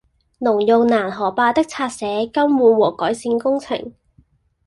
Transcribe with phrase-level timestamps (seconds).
[0.39, 3.93] 農用攔河壩的拆卸、更換和改善工程